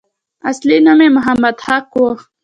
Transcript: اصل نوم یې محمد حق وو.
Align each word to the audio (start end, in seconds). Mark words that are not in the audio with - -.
اصل 0.49 0.69
نوم 0.85 0.99
یې 1.05 1.09
محمد 1.15 1.55
حق 1.65 1.87
وو. 1.99 2.09